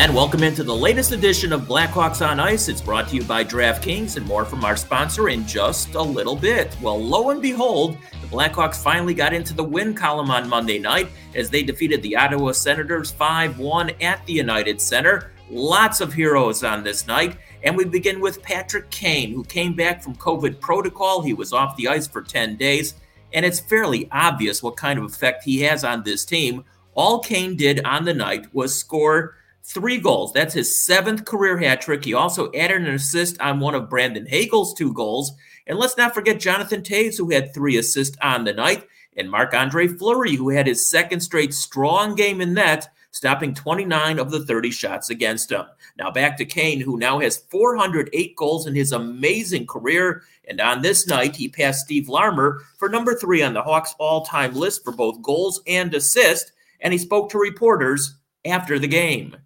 [0.00, 2.68] And welcome into the latest edition of Blackhawks on Ice.
[2.68, 6.34] It's brought to you by DraftKings and more from our sponsor in just a little
[6.34, 6.74] bit.
[6.80, 11.10] Well, lo and behold, the Blackhawks finally got into the win column on Monday night
[11.34, 15.32] as they defeated the Ottawa Senators 5 1 at the United Center.
[15.50, 17.36] Lots of heroes on this night.
[17.62, 21.20] And we begin with Patrick Kane, who came back from COVID protocol.
[21.20, 22.94] He was off the ice for 10 days,
[23.34, 26.64] and it's fairly obvious what kind of effect he has on this team.
[26.94, 30.32] All Kane did on the night was score three goals.
[30.32, 32.04] That's his seventh career hat trick.
[32.04, 35.32] He also added an assist on one of Brandon Hagel's two goals.
[35.66, 39.54] And let's not forget Jonathan Toews, who had three assists on the night, and Marc
[39.54, 44.44] Andre Fleury, who had his second straight strong game in net, stopping 29 of the
[44.44, 45.64] 30 shots against him.
[45.98, 50.22] Now back to Kane, who now has 408 goals in his amazing career.
[50.48, 54.24] And on this night, he passed Steve Larmer for number three on the Hawks all
[54.24, 56.52] time list for both goals and assists.
[56.80, 59.36] And he spoke to reporters after the game.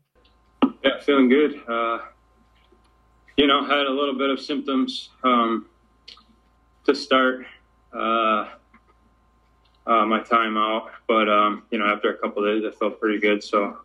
[1.05, 1.61] Feeling good.
[1.69, 1.99] Uh,
[3.37, 5.67] you know, had a little bit of symptoms um,
[6.87, 7.45] to start
[7.93, 8.49] uh,
[9.87, 13.21] uh, my time out, but um, you know, after a couple days, I felt pretty
[13.21, 13.45] good.
[13.45, 13.81] So,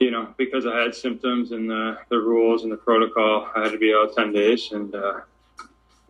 [0.00, 3.72] you know, because I had symptoms and the, the rules and the protocol, I had
[3.72, 5.20] to be out ten days, and uh,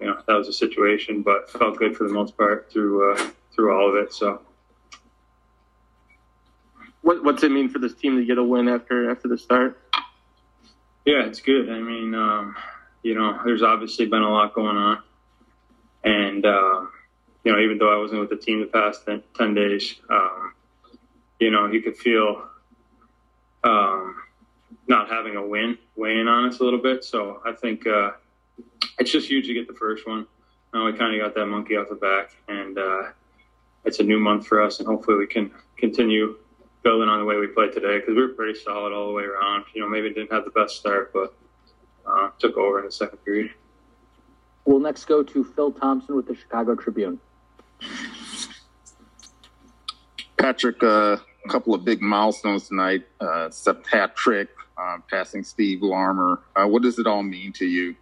[0.00, 3.30] you know, that was a situation, but felt good for the most part through uh,
[3.54, 4.12] through all of it.
[4.12, 4.42] So.
[7.02, 9.87] What, what's it mean for this team to get a win after after the start?
[11.08, 11.70] Yeah, it's good.
[11.70, 12.54] I mean, um,
[13.02, 15.02] you know, there's obviously been a lot going on,
[16.04, 16.82] and uh,
[17.44, 20.52] you know, even though I wasn't with the team the past 10, 10 days, um,
[21.40, 22.42] you know, you could feel
[23.64, 24.16] um,
[24.86, 27.02] not having a win weighing on us a little bit.
[27.04, 28.10] So I think uh,
[28.98, 30.26] it's just huge to get the first one.
[30.74, 33.02] Now we kind of got that monkey off the back, and uh,
[33.86, 36.36] it's a new month for us, and hopefully we can continue
[36.88, 39.24] building on the way we played today because we were pretty solid all the way
[39.24, 39.62] around.
[39.74, 41.34] You know, maybe didn't have the best start, but
[42.06, 43.50] uh, took over in the second period.
[44.64, 47.20] We'll next go to Phil Thompson with the Chicago Tribune.
[50.38, 53.04] Patrick, uh, a couple of big milestones tonight.
[53.20, 54.48] Uh, except hat trick,
[54.78, 56.40] uh, passing Steve Larmer.
[56.56, 57.96] Uh, what does it all mean to you?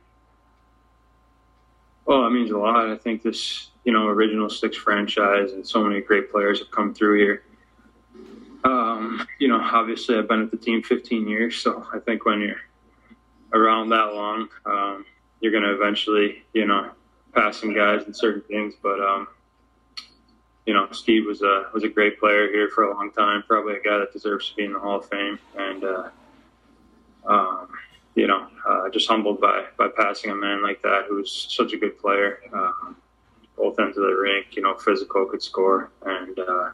[2.04, 2.88] Well, it means a lot.
[2.88, 6.94] I think this, you know, original six franchise and so many great players have come
[6.94, 7.42] through here
[8.66, 12.40] um, you know, obviously I've been at the team 15 years, so I think when
[12.40, 12.60] you're
[13.52, 15.06] around that long, um,
[15.40, 16.90] you're going to eventually, you know,
[17.32, 18.74] pass some guys in certain things.
[18.82, 19.28] But um,
[20.64, 23.44] you know, Steve was a was a great player here for a long time.
[23.46, 26.08] Probably a guy that deserves to be in the Hall of Fame, and uh,
[27.26, 27.68] um,
[28.16, 31.76] you know, uh, just humbled by by passing a man like that who's such a
[31.76, 32.40] good player.
[32.52, 32.94] Uh,
[33.56, 36.70] both ends of the rink, you know, physical, could score, and uh,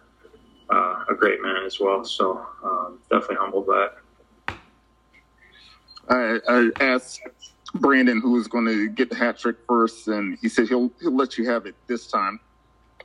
[0.73, 2.05] uh, a great man as well.
[2.05, 4.57] So um, definitely humbled by it.
[6.09, 7.21] I, I asked
[7.75, 11.17] Brandon who was going to get the hat trick first, and he said he'll he'll
[11.17, 12.41] let you have it this time.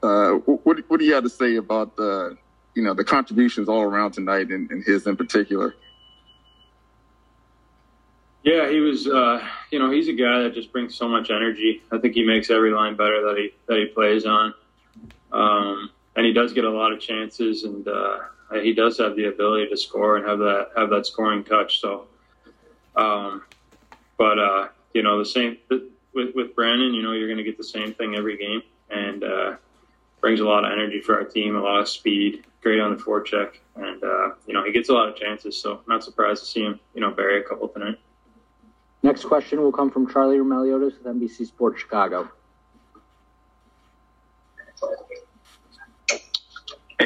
[0.01, 2.37] Uh, what what do you have to say about the
[2.75, 5.75] you know the contributions all around tonight, and, and his in particular?
[8.43, 9.07] Yeah, he was.
[9.07, 11.81] Uh, you know, he's a guy that just brings so much energy.
[11.91, 14.53] I think he makes every line better that he that he plays on.
[15.31, 18.17] Um, and he does get a lot of chances, and uh,
[18.61, 21.79] he does have the ability to score and have that have that scoring touch.
[21.79, 22.07] So,
[22.95, 23.43] um,
[24.17, 25.83] but uh, you know, the same with
[26.35, 29.55] with Brandon, you know, you're going to get the same thing every game, and uh,
[30.19, 33.01] brings a lot of energy for our team, a lot of speed, great on the
[33.01, 35.55] forecheck, and uh, you know, he gets a lot of chances.
[35.55, 37.99] So, not surprised to see him, you know, bury a couple tonight.
[39.03, 42.31] Next question will come from Charlie Roumeliotis with NBC Sports Chicago.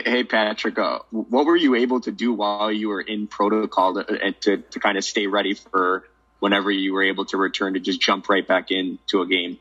[0.05, 4.31] Hey, Patrick, uh, what were you able to do while you were in protocol to,
[4.31, 6.07] to, to kind of stay ready for
[6.39, 9.57] whenever you were able to return to just jump right back into a game?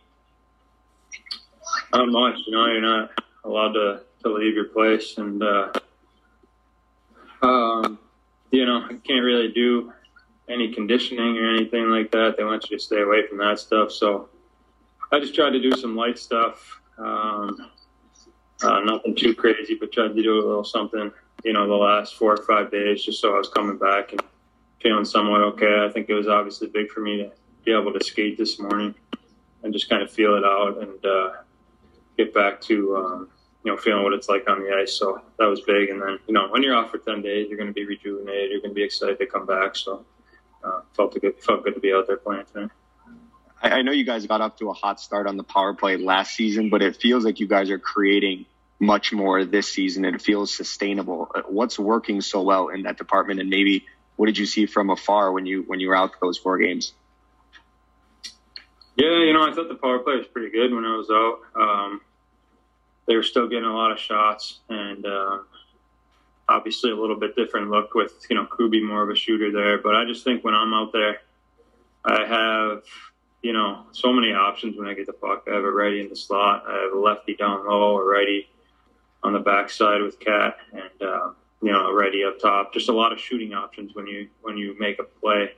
[1.93, 2.39] Not much.
[2.47, 3.11] You know, you're not
[3.45, 5.19] allowed to, to leave your place.
[5.19, 5.73] And, uh,
[7.43, 7.99] um,
[8.51, 9.93] you know, I can't really do
[10.49, 12.37] any conditioning or anything like that.
[12.37, 13.93] They want you to stay away from that stuff.
[13.93, 14.29] So
[15.13, 16.81] I just tried to do some light stuff.
[16.99, 17.71] Um,
[18.63, 21.11] uh, nothing too crazy, but tried to do a little something,
[21.45, 24.23] you know, the last four or five days just so I was coming back and
[24.81, 25.87] feeling somewhat okay.
[25.87, 27.33] I think it was obviously big for me to
[27.65, 28.95] be able to skate this morning
[29.63, 31.33] and just kind of feel it out and uh,
[32.17, 33.29] get back to, um,
[33.65, 34.95] you know, feeling what it's like on the ice.
[34.95, 35.91] So that was big.
[35.91, 38.51] And then, you know, when you're off for 10 days, you're going to be rejuvenated.
[38.51, 39.77] You're going to be excited to come back.
[39.77, 40.05] So
[40.65, 42.71] uh, felt good, felt good to be out there playing tonight.
[43.63, 46.35] I know you guys got up to a hot start on the power play last
[46.35, 48.47] season, but it feels like you guys are creating
[48.81, 51.31] much more this season and it feels sustainable.
[51.47, 53.87] What's working so well in that department and maybe
[54.17, 56.93] what did you see from afar when you when you were out those four games?
[58.97, 61.39] Yeah, you know, I thought the power play was pretty good when I was out.
[61.55, 62.01] Um,
[63.07, 65.39] they were still getting a lot of shots, and uh,
[66.49, 69.79] obviously a little bit different look with you know Kubi more of a shooter there.
[69.79, 71.21] But I just think when I'm out there,
[72.05, 72.83] I have
[73.43, 75.45] you know so many options when I get the puck.
[75.51, 78.49] I have a righty in the slot, I have a lefty down low, a righty
[79.23, 81.31] on the backside with Cat, and uh,
[81.63, 82.73] you know a righty up top.
[82.73, 85.51] Just a lot of shooting options when you when you make a play,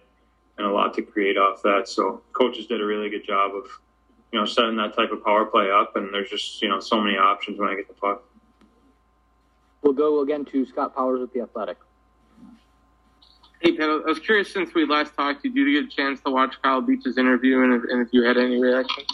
[0.58, 1.88] and a lot to create off that.
[1.88, 3.66] So coaches did a really good job of
[4.32, 7.00] you know setting that type of power play up, and there's just you know so
[7.00, 8.22] many options when I get the puck.
[9.82, 11.76] We'll go again to Scott Powers with the Athletic.
[13.60, 16.32] Hey, Pat, I was curious since we last talked, did you get a chance to
[16.32, 19.04] watch Kyle Beach's interview and if, and if you had any reaction?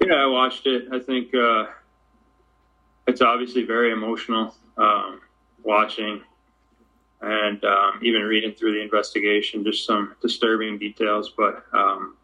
[0.00, 0.86] Yeah, I watched it.
[0.92, 1.66] I think uh,
[3.10, 5.20] it's obviously very emotional um,
[5.64, 6.22] watching
[7.20, 11.34] and um, even reading through the investigation, just some disturbing details.
[11.36, 12.16] But, um,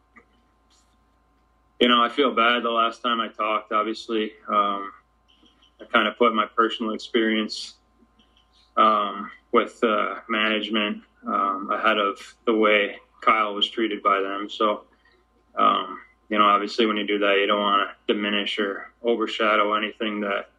[1.80, 4.32] you know, I feel bad the last time I talked, obviously.
[4.48, 4.92] Um,
[5.80, 7.74] I kind of put my personal experience
[8.76, 12.16] um, with uh, management um, ahead of
[12.46, 14.48] the way Kyle was treated by them.
[14.48, 14.84] So,
[16.28, 20.20] you know, obviously when you do that, you don't want to diminish or overshadow anything
[20.20, 20.50] that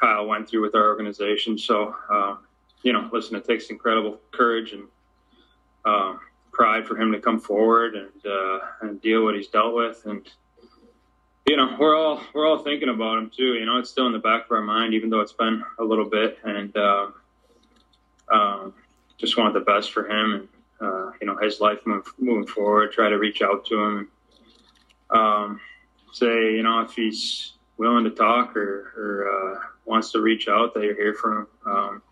[0.00, 1.58] Kyle went through with our organization.
[1.58, 2.38] So, um,
[2.82, 4.84] you know, listen, it takes incredible courage and
[5.84, 6.20] um,
[6.52, 10.30] pride for him to come forward and uh, and deal what he's dealt with and
[11.50, 13.54] you know, we're all we're all thinking about him too.
[13.54, 15.84] You know, it's still in the back of our mind, even though it's been a
[15.84, 17.14] little bit, and um,
[18.30, 18.74] um,
[19.18, 20.48] just want the best for him and
[20.80, 22.92] uh, you know his life move, moving forward.
[22.92, 24.08] Try to reach out to him,
[25.10, 25.60] and, um,
[26.12, 30.72] say you know if he's willing to talk or, or uh, wants to reach out,
[30.74, 31.46] that you're here for him.
[31.66, 32.02] Um,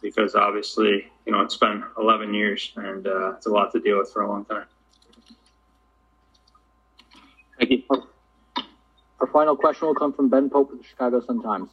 [0.00, 3.98] because obviously, you know, it's been 11 years and uh, it's a lot to deal
[3.98, 4.64] with for a long time.
[7.58, 7.82] Thank you.
[9.20, 11.68] Our final question will come from Ben Pope of the Chicago Sun Times.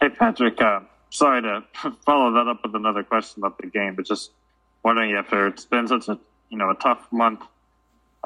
[0.00, 0.60] Hey, Patrick.
[0.60, 0.80] Uh,
[1.10, 1.64] sorry to
[2.06, 4.30] follow that up with another question about the game, but just
[4.84, 6.18] wondering if it's been such a
[6.48, 7.42] you know a tough month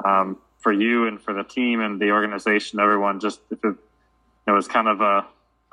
[0.03, 3.19] um, for you and for the team and the organization, everyone.
[3.19, 3.75] Just if it,
[4.47, 5.25] it was kind of a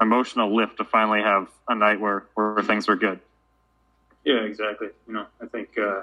[0.02, 3.20] emotional lift to finally have a night where where things were good.
[4.24, 4.88] Yeah, exactly.
[5.06, 5.78] You know, I think.
[5.78, 6.02] Uh,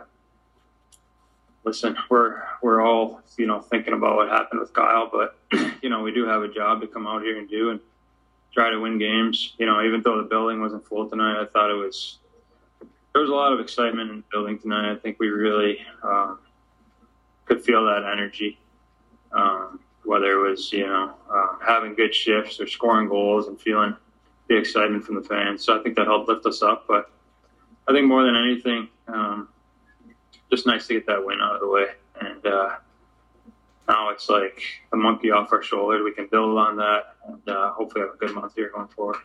[1.64, 5.38] listen, we're we're all you know thinking about what happened with Kyle, but
[5.84, 7.80] you know we do have a job to come out here and do and
[8.54, 9.54] try to win games.
[9.58, 12.18] You know, even though the building wasn't full tonight, I thought it was
[13.14, 14.92] there was a lot of excitement in the building tonight.
[14.92, 16.40] I think we really um,
[17.46, 18.60] could feel that energy,
[19.32, 23.96] um, whether it was you know uh, having good shifts or scoring goals and feeling
[24.48, 25.64] the excitement from the fans.
[25.64, 26.86] So I think that helped lift us up.
[26.88, 27.12] But
[27.88, 28.90] I think more than anything.
[29.08, 29.50] Um,
[30.50, 31.86] just nice to get that win out of the way.
[32.22, 32.76] And uh,
[33.88, 34.62] now it's like
[34.92, 36.04] a monkey off our shoulder.
[36.04, 39.18] We can build on that and uh, hopefully have a good month here going forward.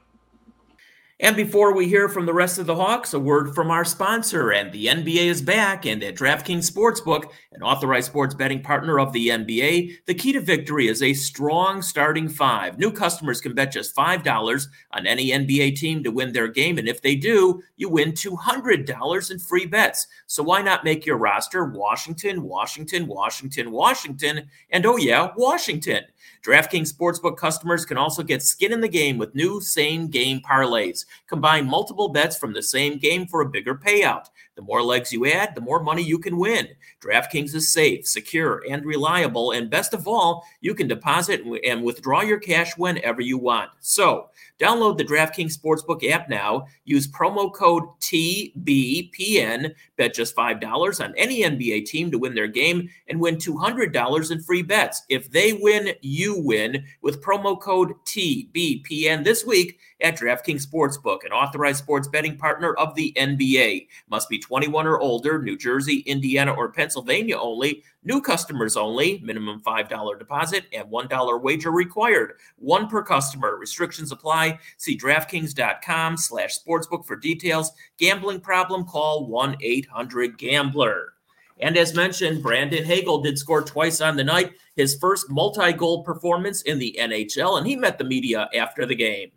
[1.21, 4.51] And before we hear from the rest of the Hawks, a word from our sponsor.
[4.51, 9.13] And the NBA is back, and at DraftKings Sportsbook, an authorized sports betting partner of
[9.13, 12.81] the NBA, the key to victory is a strong starting five.
[12.81, 16.89] New customers can bet just $5 on any NBA team to win their game, and
[16.89, 20.09] if they do, you win $200 in free bets.
[20.27, 26.03] So why not make your roster Washington, Washington, Washington, Washington, and oh yeah, Washington?
[26.43, 31.07] DraftKings Sportsbook customers can also get skin in the game with new same game parlays.
[31.27, 34.27] Combine multiple bets from the same game for a bigger payout.
[34.57, 36.69] The more legs you add, the more money you can win.
[37.03, 39.51] DraftKings is safe, secure, and reliable.
[39.51, 43.71] And best of all, you can deposit and withdraw your cash whenever you want.
[43.81, 44.31] So,
[44.61, 46.67] download the DraftKings Sportsbook app now.
[46.85, 49.75] Use promo code TBPN.
[49.97, 54.43] Bet just $5 on any NBA team to win their game and win $200 in
[54.43, 55.03] free bets.
[55.09, 61.33] If they win, you win with promo code TBPN this week at DraftKings Sportsbook, an
[61.33, 63.89] authorized sports betting partner of the NBA.
[64.09, 67.83] Must be 21 or older, New Jersey, Indiana, or Pennsylvania only.
[68.05, 69.23] New customers only.
[69.25, 72.35] Minimum $5 deposit and $1 wager required.
[72.59, 73.57] One per customer.
[73.57, 74.59] Restrictions apply.
[74.77, 77.73] See DraftKings.com slash sportsbook for details.
[77.99, 78.85] Gambling problem?
[78.85, 81.15] Call 1-800-GAMBLER.
[81.61, 86.03] And as mentioned, Brandon Hagel did score twice on the night, his first multi goal
[86.03, 89.31] performance in the NHL, and he met the media after the game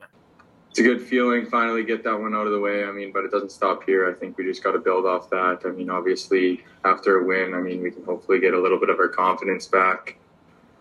[0.77, 2.83] it's a good feeling finally get that one out of the way.
[2.83, 4.07] I mean, but it doesn't stop here.
[4.07, 5.61] I think we just got to build off that.
[5.65, 8.89] I mean, obviously after a win, I mean, we can hopefully get a little bit
[8.89, 10.17] of our confidence back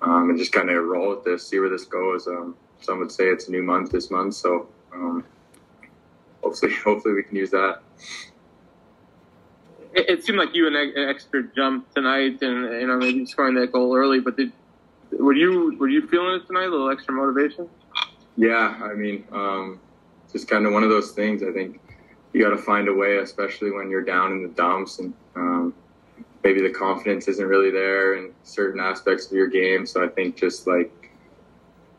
[0.02, 2.26] um, and just kind of roll with this, see where this goes.
[2.26, 5.24] Um, some would say it's a new month this month, so um,
[6.42, 7.80] hopefully, hopefully we can use that.
[9.94, 13.72] it, it seemed like you an extra jump tonight, and you know maybe scoring that
[13.72, 14.20] goal early.
[14.20, 14.52] But did
[15.12, 16.66] were you were you feeling it tonight?
[16.66, 17.70] A little extra motivation?
[18.36, 19.80] Yeah, I mean, um,
[20.36, 21.42] just kind of one of those things.
[21.42, 21.80] I think
[22.34, 25.74] you got to find a way, especially when you're down in the dumps, and um,
[26.44, 29.86] maybe the confidence isn't really there in certain aspects of your game.
[29.86, 31.10] So I think just like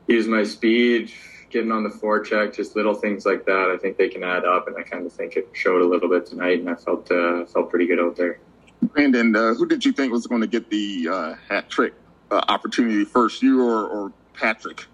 [0.08, 1.12] use my speed,
[1.50, 3.72] getting on the forecheck, just little things like that.
[3.74, 6.08] I think they can add up, and I kind of think it showed a little
[6.08, 8.39] bit tonight, and I felt uh, felt pretty good out there.
[8.84, 11.96] Brandon, uh, who did you think was going to get the uh, hat trick
[12.29, 14.86] uh, opportunity first, you or, or Patrick?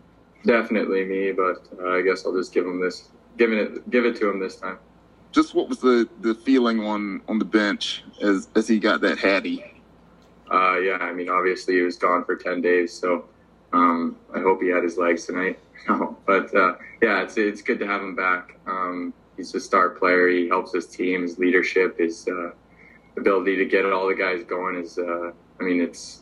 [0.46, 4.16] Definitely me, but uh, I guess I'll just give him this, giving it, give it
[4.18, 4.78] to him this time.
[5.32, 9.18] Just what was the, the feeling on, on the bench as as he got that
[9.18, 9.64] hattie?
[10.52, 13.26] Uh, yeah, I mean, obviously he was gone for ten days, so
[13.74, 15.60] um, I hope he had his legs tonight.
[15.90, 18.58] No, but uh, yeah, it's it's good to have him back.
[18.68, 20.30] Um, he's a star player.
[20.30, 21.24] He helps his team.
[21.24, 22.52] His leadership, his uh,
[23.18, 24.98] ability to get all the guys going is.
[24.98, 26.22] Uh, I mean, it's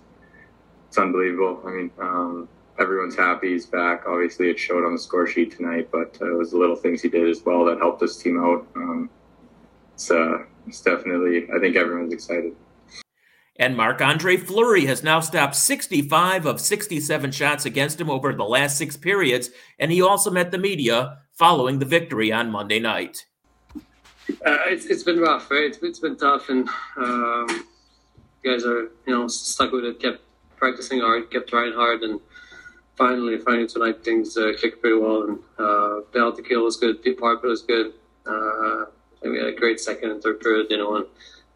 [0.88, 1.62] it's unbelievable.
[1.64, 2.50] I mean, um,
[2.80, 4.04] everyone's happy he's back.
[4.08, 7.02] Obviously, it showed on the score sheet tonight, but uh, it was the little things
[7.02, 8.68] he did as well that helped his team out.
[8.76, 9.10] Um,
[9.94, 11.48] it's uh, it's definitely.
[11.56, 12.56] I think everyone's excited.
[13.58, 18.44] And Marc Andre Fleury has now stopped 65 of 67 shots against him over the
[18.44, 19.52] last six periods.
[19.78, 23.26] And he also met the media following the victory on Monday night.
[24.28, 25.66] Uh, it's, it's been rough, right?
[25.66, 26.50] it's, it's been tough.
[26.50, 27.68] And um,
[28.44, 30.22] guys are, you know, stuck with it, kept
[30.56, 32.02] practicing hard, kept trying hard.
[32.02, 32.20] And
[33.02, 35.24] finally, finally tonight, things uh, clicked pretty well.
[35.24, 37.94] And uh, penalty kill was good, deep part was good.
[38.26, 38.86] Uh,
[39.24, 40.98] we had a great second and third period, you know.
[40.98, 41.06] And,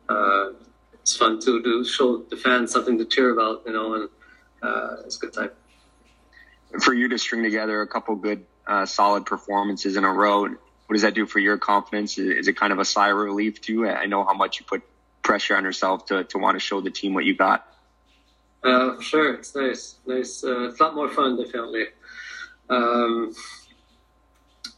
[0.09, 0.53] uh,
[1.01, 4.09] it's fun to do show the fans something to cheer about, you know, and
[4.63, 5.51] uh, it's a good time.
[6.81, 10.93] For you to string together a couple good, uh, solid performances in a row, what
[10.93, 12.17] does that do for your confidence?
[12.17, 13.87] Is it kind of a sigh of relief too?
[13.87, 14.81] I know how much you put
[15.21, 17.67] pressure on yourself to, to want to show the team what you got.
[18.63, 20.43] Uh, sure, it's nice, nice.
[20.43, 21.85] Uh, it's a lot more fun, definitely.
[22.69, 23.33] Um,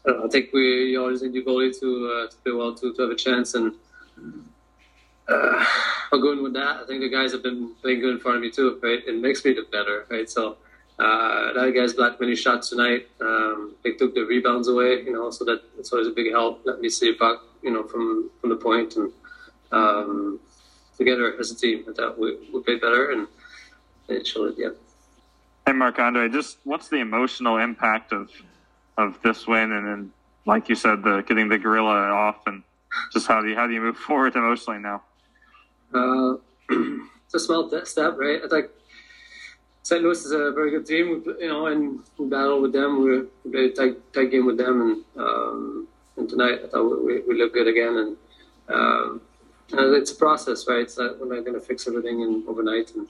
[0.06, 3.02] I, I think we always need the goalie to uh, to play well to, to
[3.02, 3.72] have a chance and
[5.28, 5.64] uh,
[6.12, 6.80] I'll go in with that.
[6.82, 9.00] I think the guys have been playing good in front of me too, right?
[9.06, 10.28] It makes me look better, right?
[10.28, 10.56] So
[10.98, 13.08] uh, that guys blocked many shots tonight.
[13.20, 16.62] Um, they took the rebounds away, you know, so that it's always a big help.
[16.64, 19.12] Let me see puck, you know, from from the point and
[19.70, 20.40] um,
[20.96, 21.84] together as a team.
[21.88, 23.28] I thought we we played better and
[24.08, 24.54] it showed.
[24.56, 24.70] Yeah.
[25.66, 28.30] Hey, Marc Andre, just what's the emotional impact of
[28.96, 30.12] of this win, and then,
[30.46, 32.62] like you said, the getting the gorilla off, and
[33.12, 35.02] just how do you how do you move forward emotionally now?
[35.94, 36.36] Uh,
[36.70, 38.40] it's a small step, right?
[38.44, 38.70] I think
[39.82, 40.02] St.
[40.02, 43.02] Louis is a very good team, you know, and we battle with them.
[43.02, 45.88] We played a tight, tight game with them, and um,
[46.18, 47.96] and tonight I thought we, we looked good again.
[47.96, 48.16] And,
[48.68, 49.20] um,
[49.72, 50.80] and it's a process, right?
[50.80, 53.08] It's not, we're not going to fix everything in overnight, and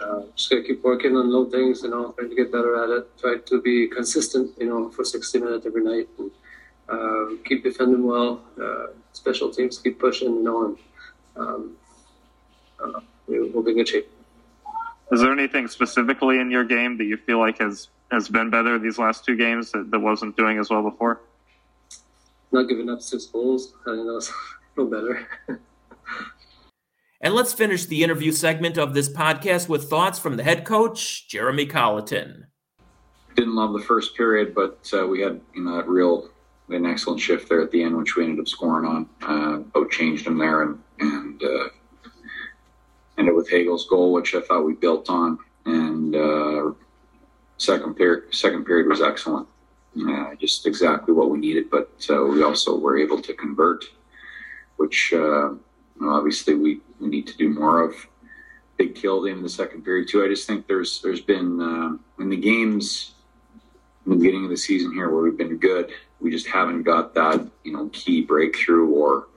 [0.00, 2.82] uh, just got to keep working on little things, you know, trying to get better
[2.82, 3.18] at it.
[3.18, 6.30] Try to be consistent, you know, for 60 minutes every night, and
[6.88, 8.42] uh, keep defending well.
[8.60, 10.78] Uh, special teams keep pushing, you know, and
[11.36, 11.76] um,
[12.82, 14.10] uh, we'll be in good shape.
[15.12, 18.78] Is there anything specifically in your game that you feel like has has been better
[18.78, 21.20] these last two games that, that wasn't doing as well before?
[22.52, 23.74] Not giving up six goals.
[23.86, 24.06] I think
[24.76, 25.28] a little better.
[27.24, 31.26] and let's finish the interview segment of this podcast with thoughts from the head coach,
[31.26, 32.48] Jeremy Colliton.
[33.34, 36.28] Didn't love the first period, but uh, we had you know, a real
[36.68, 39.64] an excellent shift there at the end, which we ended up scoring on.
[39.74, 41.68] Uh, changed him there and and uh,
[43.16, 45.38] ended with Hagel's goal, which I thought we built on.
[45.64, 46.72] And uh,
[47.56, 49.48] second period, second period was excellent.
[49.96, 53.84] Uh, just exactly what we needed, but uh, we also were able to convert,
[54.76, 55.14] which
[56.02, 57.94] uh, obviously we, we need to do more of.
[58.76, 60.24] Big kill in the second period too.
[60.24, 63.14] I just think there's there's been uh, in the games
[64.04, 67.14] in the beginning of the season here where we've been good, we just haven't got
[67.14, 69.28] that you know key breakthrough or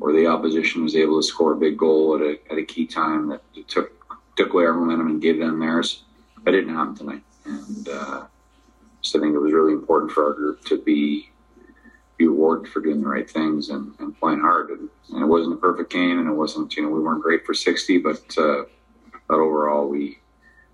[0.00, 2.86] or the opposition was able to score a big goal at a, at a key
[2.86, 3.92] time that took
[4.36, 6.04] took away our momentum and gave them theirs.
[6.44, 8.24] That didn't happen tonight, and uh,
[9.00, 11.30] so I think it was really important for our group to be
[12.22, 14.70] be rewarded for doing the right things and, and playing hard.
[14.70, 17.44] And, and, it wasn't a perfect game, and it wasn't you know we weren't great
[17.44, 18.64] for sixty, but uh,
[19.28, 20.18] but overall we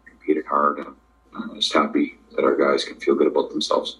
[0.04, 0.94] competed hard, and
[1.34, 3.98] I'm just happy that our guys can feel good about themselves.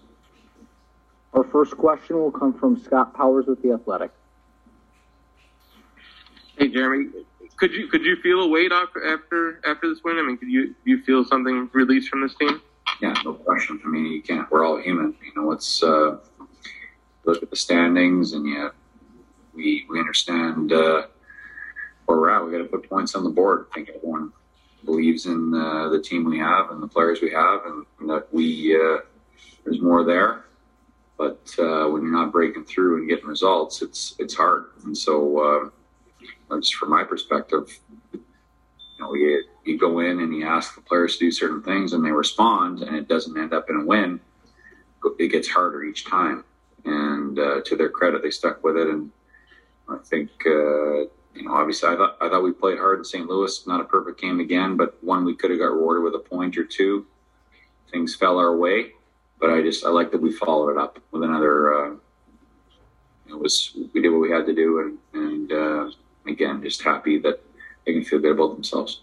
[1.33, 4.11] Our first question will come from Scott Powers with the Athletic.
[6.59, 7.11] Hey, Jeremy,
[7.57, 10.19] could you could you feel a weight off after after this win?
[10.19, 12.61] I mean, could you you feel something released from this team?
[13.01, 13.81] Yeah, no question.
[13.85, 14.51] I mean, you can't.
[14.51, 15.15] We're all human.
[15.23, 16.17] You know, it's uh,
[17.25, 18.69] look at the standings, and yeah,
[19.55, 21.07] we we understand uh,
[22.07, 22.45] where we're at.
[22.45, 23.67] We got to put points on the board.
[23.71, 24.33] I think everyone
[24.85, 28.33] believes in uh, the team we have and the players we have, and, and that
[28.33, 28.99] we uh,
[29.65, 30.45] there's more there.
[31.17, 34.67] But uh, when you're not breaking through and getting results, it's it's hard.
[34.85, 35.73] And so,
[36.61, 37.79] just from my perspective,
[38.99, 41.93] you know, you, you go in and you ask the players to do certain things,
[41.93, 44.21] and they respond, and it doesn't end up in a win.
[45.19, 46.45] It gets harder each time.
[46.85, 49.11] And uh, to their credit, they stuck with it, and
[49.89, 51.07] I think uh,
[51.39, 53.29] you know, obviously, I thought I thought we played hard in St.
[53.29, 53.67] Louis.
[53.67, 56.59] Not a perfect game again, but one we could have got rewarded with a point
[56.59, 57.07] or two.
[57.93, 58.93] Things fell our way,
[59.41, 61.75] but I just I like that we followed it up with another.
[61.75, 61.97] Uh,
[63.29, 65.91] it was we did what we had to do, and and uh,
[66.27, 67.41] again, just happy that
[67.87, 69.03] they can feel good about themselves.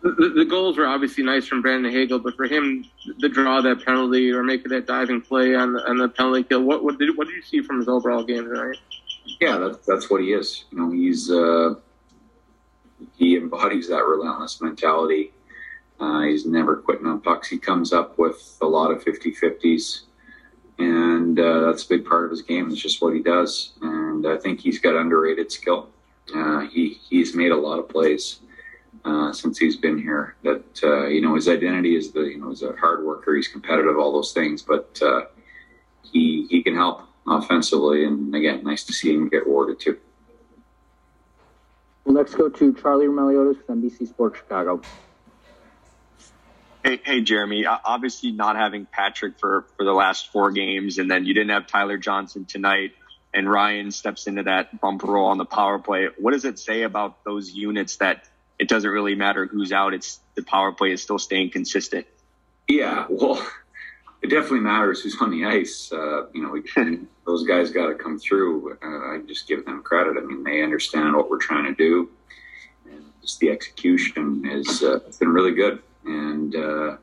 [0.00, 2.84] The, the, goals were obviously nice from Brandon Hagel, but for him,
[3.18, 6.62] the draw that penalty or making that diving play on the, on the penalty kill,
[6.62, 8.78] what what did what did you see from his overall game tonight?
[9.40, 10.64] Yeah, that's that's what he is.
[10.70, 11.74] You know, he's uh,
[13.16, 15.32] he embodies that relentless mentality.
[15.98, 17.48] Uh, he's never quitting on pucks.
[17.48, 20.02] He comes up with a lot of 50-50s,
[20.78, 22.70] and uh, that's a big part of his game.
[22.70, 25.88] It's just what he does, and I think he's got underrated skill.
[26.32, 28.40] Uh, he he's made a lot of plays
[29.08, 30.36] uh, since he's been here.
[30.42, 33.34] That uh, you know his identity is the you know he's a hard worker.
[33.34, 35.22] He's competitive, all those things, but uh,
[36.02, 38.04] he he can help offensively.
[38.04, 39.98] And again, nice to see him get rewarded too.
[42.04, 44.80] We'll next go to Charlie Roumeliotis with NBC Sports Chicago.
[46.84, 47.66] Hey, hey, Jeremy.
[47.66, 51.66] Obviously, not having Patrick for for the last four games, and then you didn't have
[51.66, 52.92] Tyler Johnson tonight,
[53.34, 56.08] and Ryan steps into that bumper role on the power play.
[56.18, 59.94] What does it say about those units that it doesn't really matter who's out?
[59.94, 62.06] It's the power play is still staying consistent.
[62.66, 63.44] Yeah, well,
[64.22, 65.90] it definitely matters who's on the ice.
[65.92, 66.62] Uh, you know, we,
[67.26, 68.78] those guys got to come through.
[68.82, 70.16] Uh, I just give them credit.
[70.16, 72.10] I mean, they understand what we're trying to do,
[72.90, 75.82] and just the execution is uh, been really good.
[76.04, 76.96] And uh,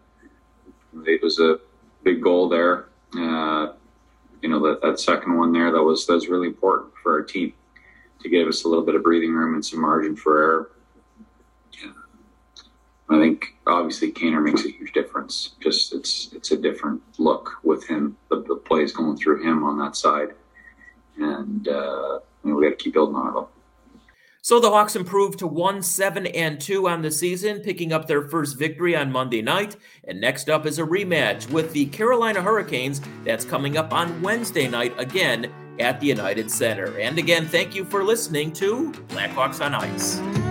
[1.06, 1.60] it was a
[2.04, 2.88] big goal there.
[3.18, 3.74] Uh,
[4.42, 7.24] you know, that, that second one there that was that was really important for our
[7.24, 7.54] team
[8.22, 10.72] to give us a little bit of breathing room and some margin for error.
[13.10, 15.56] I think obviously Kaner makes a huge difference.
[15.60, 18.18] Just it's it's a different look with him.
[18.30, 20.30] The, the plays going through him on that side,
[21.18, 23.48] and uh, you know, we got to keep building on it.
[24.42, 28.22] So the Hawks improved to one seven and two on the season, picking up their
[28.22, 29.76] first victory on Monday night.
[30.08, 33.02] And next up is a rematch with the Carolina Hurricanes.
[33.24, 36.98] That's coming up on Wednesday night again at the United Center.
[37.00, 40.45] And again, thank you for listening to Blackhawks on Ice.